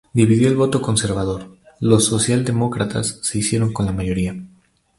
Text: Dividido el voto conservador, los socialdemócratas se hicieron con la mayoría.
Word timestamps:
Dividido 0.13 0.49
el 0.49 0.57
voto 0.57 0.81
conservador, 0.81 1.59
los 1.79 2.05
socialdemócratas 2.05 3.19
se 3.21 3.37
hicieron 3.37 3.71
con 3.71 3.85
la 3.85 3.91
mayoría. 3.91 4.35